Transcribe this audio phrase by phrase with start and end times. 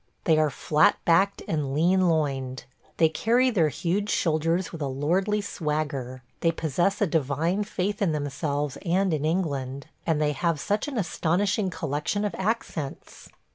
[0.23, 2.63] They are flat backed and lean loined;
[2.97, 8.11] they carry their huge shoulders with a lordly swagger; they possess a divine faith in
[8.11, 13.29] themselves and in England; and they have such an astonishing collection of accents!